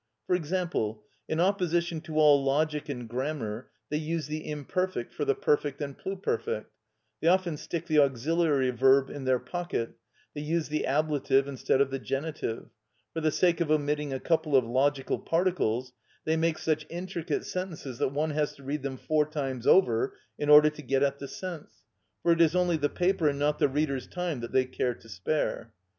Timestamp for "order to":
20.49-20.81